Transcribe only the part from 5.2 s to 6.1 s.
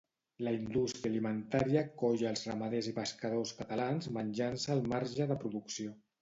de producció.